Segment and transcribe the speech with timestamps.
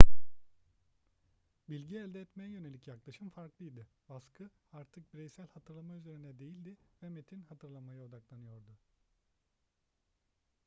[1.69, 8.03] bilgi elde etmeye yönelik yaklaşım farklıydı baskı artık bireysel hatırlama üzerinde değildi ve metin hatırlamaya
[8.03, 8.77] odaklanılıyordu